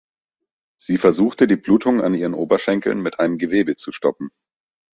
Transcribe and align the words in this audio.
Sie 0.79 0.97
versuchte, 0.97 1.45
die 1.45 1.57
Blutung 1.57 2.01
an 2.01 2.15
ihren 2.15 2.33
Oberschenkeln 2.33 3.03
mit 3.03 3.19
einem 3.19 3.37
Gewebe 3.37 3.75
zu 3.75 3.91
stoppen. 3.91 4.31